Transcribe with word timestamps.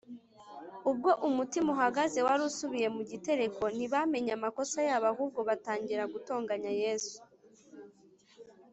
Ubwo 0.89 1.09
umutima 1.27 1.67
uhagaze 1.75 2.19
wari 2.27 2.41
usubiye 2.49 2.87
mu 2.95 3.01
gitereko, 3.11 3.63
ntibamenye 3.75 4.31
amakosa 4.37 4.77
yabo, 4.87 5.05
ahubwo 5.13 5.39
batangira 5.49 6.03
gutonganya 6.13 6.71
Yesu. 6.81 7.17